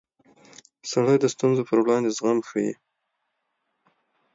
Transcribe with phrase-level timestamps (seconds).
[0.91, 2.71] سړی د ستونزو پر وړاندې زغم ښيي